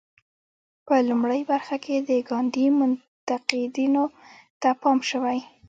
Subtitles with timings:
[0.85, 4.03] په لومړۍ برخه کې د ګاندي منتقدینو
[4.61, 5.39] ته پام شوی.